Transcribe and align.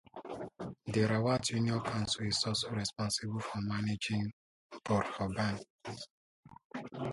The 0.87 1.01
Rawat 1.01 1.51
Union 1.51 1.79
Council 1.79 2.25
is 2.25 2.43
also 2.47 2.71
responsible 2.71 3.39
for 3.39 3.61
managing 3.61 4.33
Bhurban. 4.83 5.63